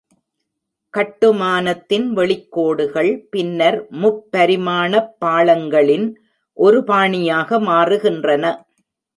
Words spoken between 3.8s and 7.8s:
முப்பரிமாணப் பாளங்களின் ஒரு பாணியாக